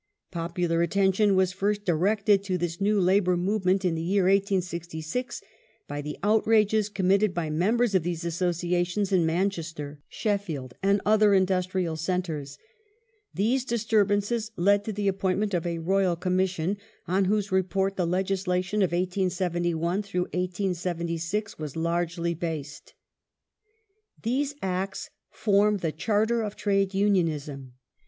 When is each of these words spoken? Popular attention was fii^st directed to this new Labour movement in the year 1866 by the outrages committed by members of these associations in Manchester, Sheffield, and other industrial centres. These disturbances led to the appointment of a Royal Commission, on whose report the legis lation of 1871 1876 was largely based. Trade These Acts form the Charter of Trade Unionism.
Popular 0.31 0.81
attention 0.81 1.35
was 1.35 1.53
fii^st 1.53 1.85
directed 1.85 2.41
to 2.45 2.57
this 2.57 2.81
new 2.81 2.99
Labour 2.99 3.37
movement 3.37 3.85
in 3.85 3.93
the 3.93 4.01
year 4.01 4.23
1866 4.23 5.43
by 5.87 6.01
the 6.01 6.17
outrages 6.23 6.89
committed 6.89 7.35
by 7.35 7.51
members 7.51 7.93
of 7.93 8.01
these 8.01 8.25
associations 8.25 9.11
in 9.11 9.27
Manchester, 9.27 9.99
Sheffield, 10.09 10.73
and 10.81 11.01
other 11.05 11.35
industrial 11.35 11.97
centres. 11.97 12.57
These 13.31 13.63
disturbances 13.63 14.49
led 14.55 14.83
to 14.85 14.91
the 14.91 15.07
appointment 15.07 15.53
of 15.53 15.67
a 15.67 15.77
Royal 15.77 16.15
Commission, 16.15 16.77
on 17.07 17.25
whose 17.25 17.51
report 17.51 17.95
the 17.95 18.07
legis 18.07 18.45
lation 18.45 18.77
of 18.77 18.91
1871 18.93 19.81
1876 19.87 21.59
was 21.59 21.75
largely 21.75 22.33
based. 22.33 22.95
Trade 24.23 24.23
These 24.23 24.55
Acts 24.63 25.11
form 25.29 25.77
the 25.77 25.91
Charter 25.91 26.41
of 26.41 26.55
Trade 26.55 26.95
Unionism. 26.95 27.73